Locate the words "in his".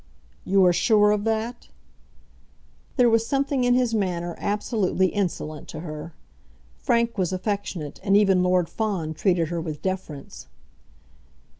3.65-3.93